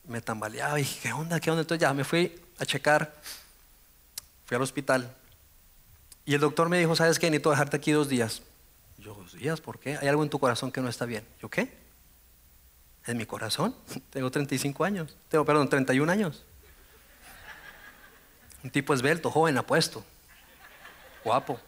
[0.07, 1.41] me tambaleaba y dije, ¿qué onda?
[1.41, 1.63] ¿Qué onda?
[1.63, 3.15] Entonces ya me fui a checar,
[4.47, 5.15] fui al hospital
[6.29, 7.31] y el doctor me dijo, ¿sabes qué?
[7.31, 8.43] Necesito dejarte aquí dos días.
[8.99, 9.97] Yo, días, ¿por qué?
[9.97, 11.25] Hay algo en tu corazón que no está bien.
[11.41, 11.73] ¿Yo qué?
[13.07, 13.75] ¿En mi corazón?
[14.11, 15.17] Tengo 35 años.
[15.29, 16.45] Tengo, perdón, 31 años.
[18.65, 20.05] Un tipo esbelto, joven, apuesto.
[21.23, 21.61] Guapo.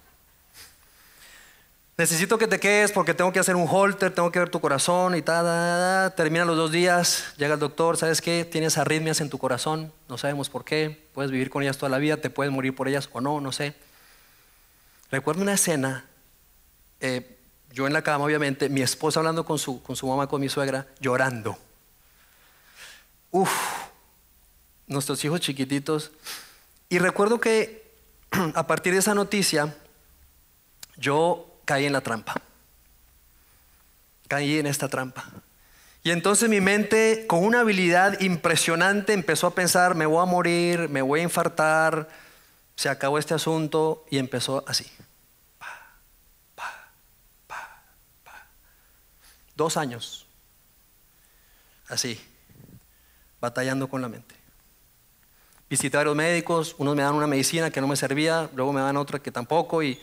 [1.97, 5.15] Necesito que te quedes porque tengo que hacer un holter, tengo que ver tu corazón
[5.15, 6.13] y tal.
[6.15, 8.47] Termina los dos días, llega el doctor, ¿sabes qué?
[8.51, 11.07] Tienes arritmias en tu corazón, no sabemos por qué.
[11.13, 13.53] Puedes vivir con ellas toda la vida, te puedes morir por ellas o no, no
[13.53, 13.75] sé.
[15.11, 16.07] Recuerdo una escena
[17.01, 17.39] eh,
[17.73, 20.49] yo en la cama, obviamente, mi esposa hablando con su, con su mamá, con mi
[20.49, 21.57] suegra, llorando.
[23.31, 23.51] Uf,
[24.87, 26.11] nuestros hijos chiquititos.
[26.89, 27.91] Y recuerdo que
[28.55, 29.75] a partir de esa noticia,
[30.97, 32.35] yo caí en la trampa.
[34.29, 35.25] Caí en esta trampa.
[36.03, 40.89] Y entonces mi mente, con una habilidad impresionante, empezó a pensar, me voy a morir,
[40.89, 42.09] me voy a infartar,
[42.75, 44.87] se acabó este asunto y empezó así.
[49.61, 50.25] Dos años.
[51.87, 52.19] Así,
[53.43, 54.35] batallando con la mente.
[55.69, 58.81] Visité a los médicos, unos me dan una medicina que no me servía, luego me
[58.81, 60.01] dan otra que tampoco, y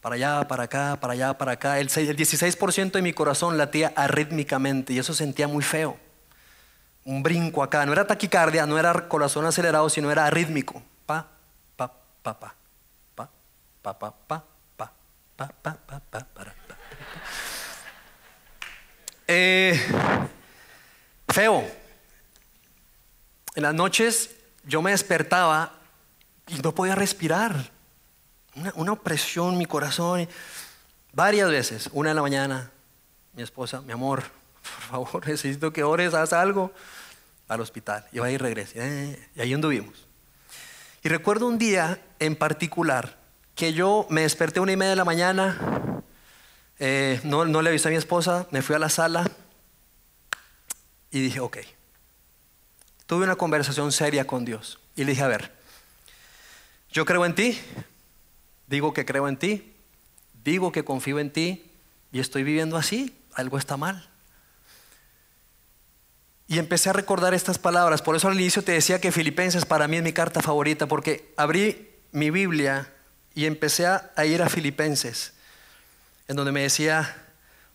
[0.00, 1.78] para allá, para acá, para allá, para acá.
[1.78, 5.98] El 16% de mi corazón latía arrítmicamente y eso sentía muy feo.
[7.04, 10.82] Un brinco acá, no era taquicardia, no era corazón acelerado, sino era arrítmico.
[11.04, 11.26] Pa,
[11.76, 11.92] pa,
[12.22, 12.56] pa, pa,
[13.14, 13.28] pa,
[13.82, 14.90] pa, pa, pa, pa,
[15.36, 16.55] pa, pa, pa, pa.
[19.28, 19.80] Eh,
[21.28, 21.64] feo.
[23.54, 24.30] En las noches
[24.64, 25.72] yo me despertaba
[26.46, 27.70] y no podía respirar.
[28.74, 30.28] Una, opresión en mi corazón.
[31.12, 32.70] Varias veces, una en la mañana,
[33.34, 34.22] mi esposa, mi amor,
[34.62, 36.72] por favor, necesito que ores, haz algo.
[37.48, 38.04] Al hospital.
[38.10, 38.72] Y va y regresa.
[38.76, 40.06] Eh, y ahí anduvimos.
[41.04, 43.16] Y recuerdo un día en particular
[43.54, 45.75] que yo me desperté una y media de la mañana,
[46.78, 49.30] eh, no, no le avisé a mi esposa, me fui a la sala
[51.10, 51.58] y dije, ok.
[53.06, 55.52] Tuve una conversación seria con Dios y le dije, a ver,
[56.90, 57.58] yo creo en ti,
[58.66, 59.72] digo que creo en ti,
[60.44, 61.70] digo que confío en ti
[62.12, 64.08] y estoy viviendo así, algo está mal.
[66.48, 69.88] Y empecé a recordar estas palabras, por eso al inicio te decía que Filipenses para
[69.88, 72.92] mí es mi carta favorita, porque abrí mi Biblia
[73.34, 75.35] y empecé a ir a Filipenses
[76.28, 77.16] en donde me decía,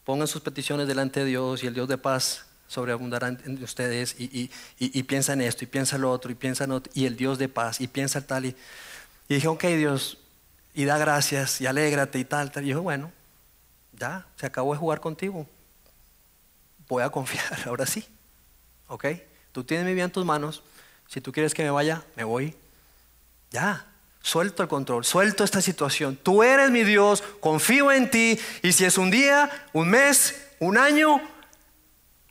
[0.04, 4.50] pongan sus peticiones delante de Dios y el Dios de paz sobreabundará en ustedes y,
[5.04, 7.38] piensa en esto y piensa en lo otro y piensa en otro, y el Dios
[7.38, 8.56] de paz y piensa tal y,
[9.28, 10.18] y dije, ok Dios,
[10.74, 12.64] y da gracias y alégrate y tal, tal.
[12.64, 13.12] Y yo, bueno,
[13.92, 15.46] ya, se acabó de jugar contigo.
[16.88, 18.06] Voy a confiar, ahora sí.
[18.88, 19.06] ¿Ok?
[19.52, 20.64] Tú tienes mi vida en tus manos.
[21.08, 22.56] Si tú quieres que me vaya, me voy.
[23.52, 23.86] Ya,
[24.22, 26.18] suelto el control, suelto esta situación.
[26.22, 28.40] Tú eres mi Dios, confío en ti.
[28.62, 31.22] Y si es un día, un mes, un año,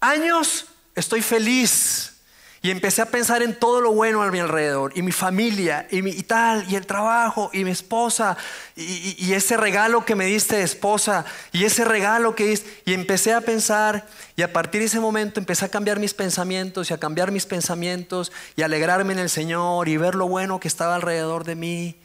[0.00, 2.19] años, estoy feliz
[2.62, 6.02] y empecé a pensar en todo lo bueno a mi alrededor, y mi familia, y,
[6.02, 8.36] mi, y tal, y el trabajo, y mi esposa,
[8.76, 12.82] y, ese regalo que me diste esposa, y ese regalo que diste.
[12.84, 14.06] Y empecé a pensar,
[14.36, 17.46] y a partir de ese momento empecé a cambiar mis pensamientos, y a cambiar mis
[17.46, 21.96] pensamientos, y alegrarme en el Señor, y ver lo bueno que estaba alrededor de mí.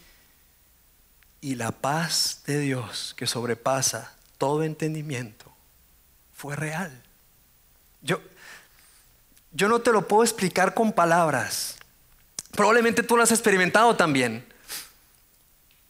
[1.41, 5.51] Y la paz de Dios que sobrepasa todo entendimiento
[6.33, 7.03] fue real.
[8.01, 8.21] Yo,
[9.55, 11.77] yo no te lo puedo explicar con palabras.
[12.51, 14.45] Probablemente tú lo has experimentado también.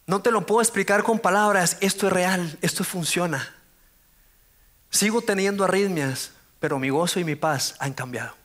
[0.06, 1.76] No te lo puedo explicar con palabras.
[1.80, 3.52] Esto es real, esto funciona.
[4.88, 8.36] Sigo teniendo arritmias, pero mi gozo y mi paz han cambiado.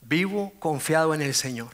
[0.00, 1.70] Vivo confiado en el Señor.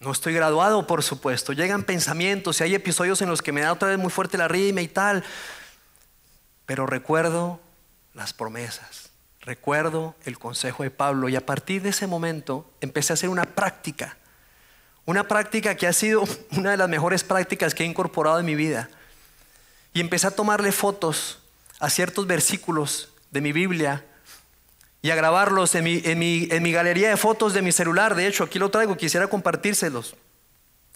[0.00, 1.52] No estoy graduado, por supuesto.
[1.52, 4.46] Llegan pensamientos y hay episodios en los que me da otra vez muy fuerte la
[4.46, 5.22] arritmia y tal.
[6.66, 7.60] Pero recuerdo
[8.16, 9.10] las promesas.
[9.42, 13.44] Recuerdo el consejo de Pablo y a partir de ese momento empecé a hacer una
[13.44, 14.16] práctica.
[15.04, 18.56] Una práctica que ha sido una de las mejores prácticas que he incorporado en mi
[18.56, 18.88] vida.
[19.92, 21.38] Y empecé a tomarle fotos
[21.78, 24.04] a ciertos versículos de mi Biblia
[25.02, 28.14] y a grabarlos en mi, en mi, en mi galería de fotos de mi celular.
[28.14, 30.16] De hecho, aquí lo traigo, quisiera compartírselos.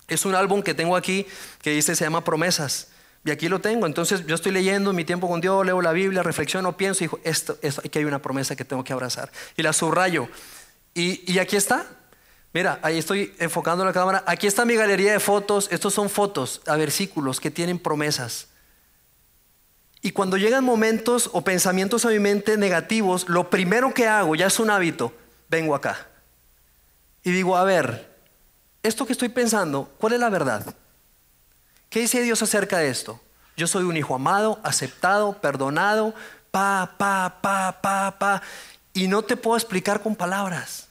[0.08, 1.26] Es un álbum que tengo aquí
[1.62, 2.88] que dice, se llama Promesas.
[3.24, 3.86] Y aquí lo tengo.
[3.86, 7.20] Entonces yo estoy leyendo mi tiempo con Dios, leo la Biblia, reflexiono, pienso y digo,
[7.24, 9.30] esto, esto, aquí hay una promesa que tengo que abrazar.
[9.56, 10.28] Y la subrayo.
[10.94, 11.86] Y, y aquí está.
[12.52, 14.24] Mira, ahí estoy enfocando la cámara.
[14.26, 15.68] Aquí está mi galería de fotos.
[15.70, 18.48] Estos son fotos a versículos que tienen promesas.
[20.02, 24.46] Y cuando llegan momentos o pensamientos a mi mente negativos, lo primero que hago, ya
[24.46, 25.12] es un hábito,
[25.50, 26.08] vengo acá.
[27.22, 28.08] Y digo, a ver,
[28.82, 30.74] esto que estoy pensando, ¿cuál es la verdad?
[31.90, 33.20] ¿Qué dice Dios acerca de esto?
[33.56, 36.14] Yo soy un hijo amado, aceptado, perdonado,
[36.52, 38.42] pa, pa, pa, pa, pa.
[38.94, 40.86] Y no te puedo explicar con palabras.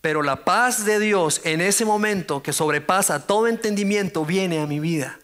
[0.00, 4.78] Pero la paz de Dios en ese momento que sobrepasa todo entendimiento viene a mi
[4.78, 5.18] vida.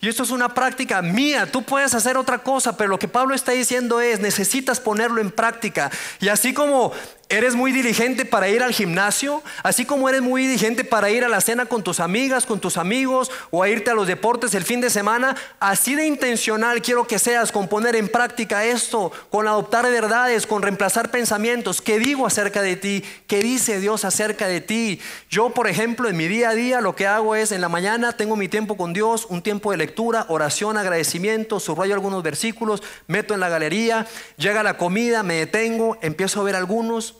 [0.00, 1.50] Y esto es una práctica mía.
[1.50, 5.30] Tú puedes hacer otra cosa, pero lo que Pablo está diciendo es, necesitas ponerlo en
[5.30, 5.90] práctica.
[6.20, 6.92] Y así como
[7.28, 11.28] Eres muy diligente para ir al gimnasio, así como eres muy diligente para ir a
[11.28, 14.62] la cena con tus amigas, con tus amigos o a irte a los deportes el
[14.62, 15.34] fin de semana.
[15.58, 20.62] Así de intencional quiero que seas con poner en práctica esto, con adoptar verdades, con
[20.62, 21.82] reemplazar pensamientos.
[21.82, 23.02] ¿Qué digo acerca de ti?
[23.26, 25.00] ¿Qué dice Dios acerca de ti?
[25.28, 28.12] Yo, por ejemplo, en mi día a día lo que hago es en la mañana
[28.12, 33.34] tengo mi tiempo con Dios, un tiempo de lectura, oración, agradecimiento, subrayo algunos versículos, meto
[33.34, 34.06] en la galería,
[34.36, 37.15] llega la comida, me detengo, empiezo a ver algunos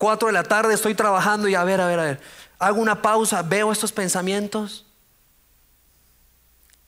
[0.00, 2.20] 4 de la tarde estoy trabajando y a ver, a ver, a ver,
[2.58, 4.86] hago una pausa, veo estos pensamientos.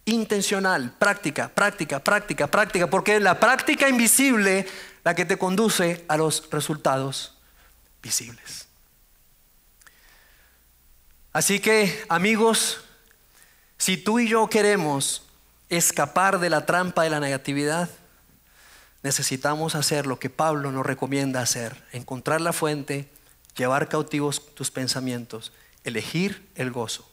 [0.06, 4.66] Intencional, práctica, práctica, práctica, práctica, porque es la práctica invisible
[5.04, 7.36] la que te conduce a los resultados
[8.02, 8.66] visibles.
[11.34, 12.80] Así que, amigos,
[13.76, 15.26] si tú y yo queremos
[15.68, 17.90] escapar de la trampa de la negatividad,
[19.02, 23.08] necesitamos hacer lo que Pablo nos recomienda hacer, encontrar la fuente,
[23.56, 25.52] llevar cautivos tus pensamientos,
[25.84, 27.08] elegir el gozo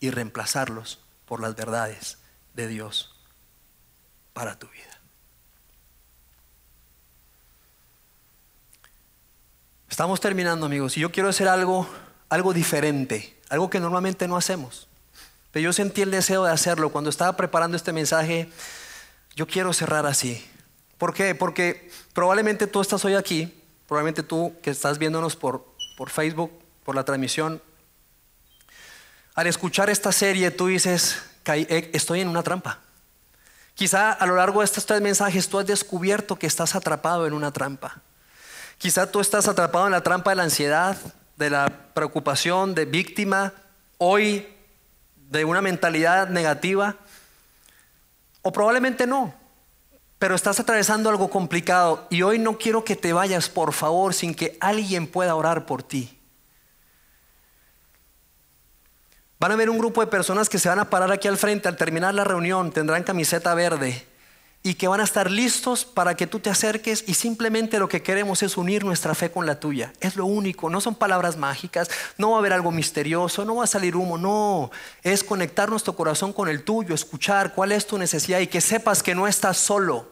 [0.00, 2.18] y reemplazarlos por las verdades
[2.54, 3.14] de Dios
[4.32, 4.84] para tu vida.
[9.88, 11.86] Estamos terminando, amigos, y yo quiero hacer algo,
[12.28, 14.88] algo diferente, algo que normalmente no hacemos.
[15.52, 18.48] Pero yo sentí el deseo de hacerlo cuando estaba preparando este mensaje.
[19.34, 20.48] Yo quiero cerrar así.
[21.00, 21.34] ¿Por qué?
[21.34, 25.64] Porque probablemente tú estás hoy aquí, probablemente tú que estás viéndonos por,
[25.96, 26.52] por Facebook,
[26.84, 27.62] por la transmisión,
[29.34, 32.80] al escuchar esta serie tú dices, eh, estoy en una trampa.
[33.74, 37.32] Quizá a lo largo de estos tres mensajes tú has descubierto que estás atrapado en
[37.32, 38.02] una trampa.
[38.76, 40.98] Quizá tú estás atrapado en la trampa de la ansiedad,
[41.36, 43.54] de la preocupación, de víctima,
[43.96, 44.46] hoy
[45.30, 46.96] de una mentalidad negativa.
[48.42, 49.39] O probablemente no
[50.20, 54.34] pero estás atravesando algo complicado y hoy no quiero que te vayas, por favor, sin
[54.34, 56.14] que alguien pueda orar por ti.
[59.38, 61.68] Van a ver un grupo de personas que se van a parar aquí al frente
[61.68, 64.09] al terminar la reunión, tendrán camiseta verde
[64.62, 68.02] y que van a estar listos para que tú te acerques y simplemente lo que
[68.02, 69.92] queremos es unir nuestra fe con la tuya.
[70.00, 71.88] Es lo único, no son palabras mágicas,
[72.18, 74.70] no va a haber algo misterioso, no va a salir humo, no,
[75.02, 79.02] es conectar nuestro corazón con el tuyo, escuchar cuál es tu necesidad y que sepas
[79.02, 80.10] que no estás solo.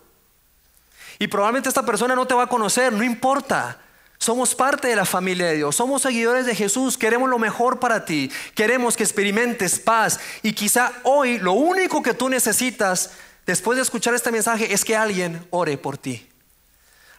[1.19, 3.81] Y probablemente esta persona no te va a conocer, no importa.
[4.17, 8.05] Somos parte de la familia de Dios, somos seguidores de Jesús, queremos lo mejor para
[8.05, 13.13] ti, queremos que experimentes paz y quizá hoy lo único que tú necesitas
[13.49, 16.29] después de escuchar este mensaje es que alguien ore por ti.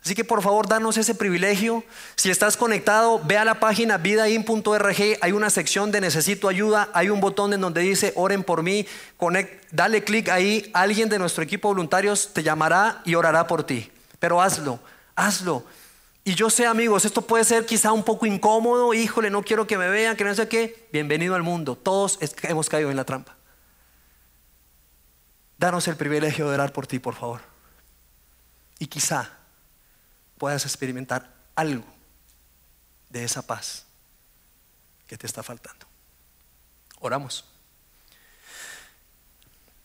[0.03, 1.83] Así que por favor, danos ese privilegio.
[2.15, 7.09] Si estás conectado, ve a la página vidain.org, hay una sección de necesito ayuda, hay
[7.09, 8.85] un botón en donde dice oren por mí,
[9.71, 13.91] dale clic ahí, alguien de nuestro equipo de voluntarios te llamará y orará por ti.
[14.19, 14.79] Pero hazlo,
[15.15, 15.65] hazlo.
[16.23, 19.79] Y yo sé, amigos, esto puede ser quizá un poco incómodo, híjole, no quiero que
[19.79, 20.87] me vean, que no sé qué.
[20.93, 23.38] Bienvenido al mundo, todos hemos caído en la trampa.
[25.59, 27.41] Danos el privilegio de orar por ti, por favor.
[28.79, 29.29] Y quizá
[30.37, 31.83] puedas experimentar algo
[33.09, 33.83] de esa paz
[35.05, 35.85] que te está faltando.
[37.01, 37.43] Oramos.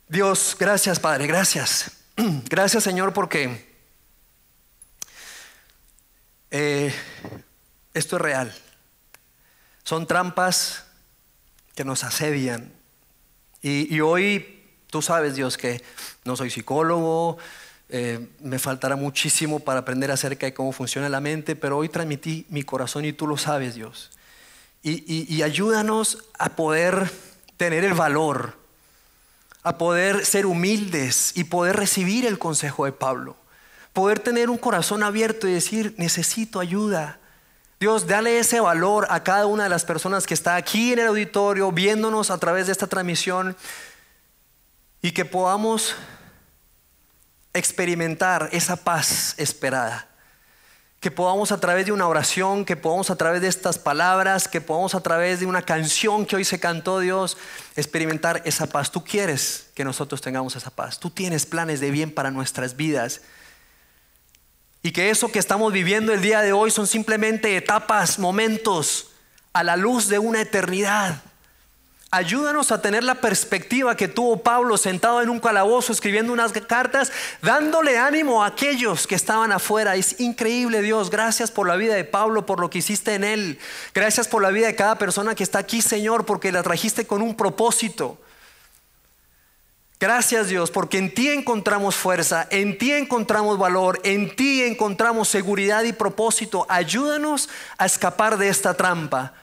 [0.07, 1.91] Dios, gracias Padre, gracias.
[2.49, 3.75] Gracias Señor porque
[6.53, 6.95] eh,
[7.93, 8.55] esto es real.
[9.83, 10.85] Son trampas
[11.75, 12.73] que nos asedian.
[13.61, 14.64] y hoy
[14.95, 15.83] Tú sabes, Dios, que
[16.25, 17.37] no soy psicólogo,
[17.89, 22.47] eh, me faltará muchísimo para aprender acerca de cómo funciona la mente, pero hoy transmití
[22.49, 24.13] mi corazón y tú lo sabes, Dios.
[24.85, 27.11] Y, ayúdanos a poder
[27.57, 28.57] tener el valor,
[29.65, 33.37] a poder ser humildes y poder recibir el consejo de Pablo.
[33.93, 37.19] Poder tener un corazón abierto y decir, necesito ayuda.
[37.81, 41.09] Dios, dale ese valor a cada una de las personas que está aquí en el
[41.09, 43.57] auditorio, viéndonos a través de esta transmisión
[45.05, 45.95] y que podamos
[47.53, 50.09] experimentar esa paz esperada.
[50.99, 54.63] Que podamos a través de una oración, que podamos a través de estas palabras, que
[54.63, 57.37] podamos a través de una canción que hoy se cantó Dios,
[57.77, 58.91] experimentar esa paz.
[58.91, 60.99] Tú quieres que nosotros tengamos esa paz.
[60.99, 63.21] Tú tienes planes de bien para nuestras vidas.
[64.83, 69.11] Y que eso que estamos viviendo el día de hoy son simplemente etapas, momentos
[69.53, 71.21] a la luz de una eternidad.
[72.15, 77.11] Ayúdanos a tener la perspectiva que tuvo Pablo sentado en un calabozo escribiendo unas cartas,
[77.43, 79.97] dándole ánimo a aquellos que estaban afuera.
[79.97, 83.59] Es increíble Dios, gracias por la vida de Pablo, por lo que hiciste en él.
[83.93, 87.21] Gracias por la vida de cada persona que está aquí, Señor, porque la trajiste con
[87.21, 88.17] un propósito.
[89.99, 95.83] Gracias Dios, porque en ti encontramos fuerza, en ti encontramos valor, en ti encontramos seguridad
[95.83, 96.65] y propósito.
[96.69, 99.35] Ayúdanos a escapar de esta trampa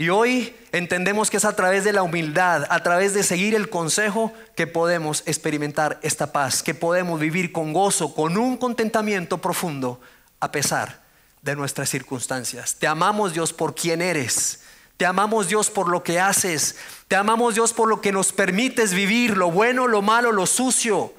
[0.00, 3.68] y hoy entendemos que es a través de la humildad, a través de seguir el
[3.68, 10.00] consejo, que podemos experimentar esta paz, que podemos vivir con gozo, con un contentamiento profundo,
[10.40, 11.02] a pesar
[11.42, 12.76] de nuestras circunstancias.
[12.76, 14.62] Te amamos Dios por quien eres.
[14.96, 16.76] Te amamos Dios por lo que haces.
[17.06, 21.12] Te amamos Dios por lo que nos permites vivir, lo bueno, lo malo, lo sucio.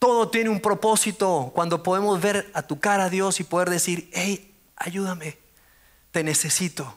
[0.00, 4.52] Todo tiene un propósito cuando podemos ver a tu cara, Dios, y poder decir, hey,
[4.74, 5.38] ayúdame,
[6.10, 6.96] te necesito.